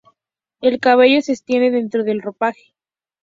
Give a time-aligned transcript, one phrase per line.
[0.61, 2.73] El cabello se extiende dentro del ropaje.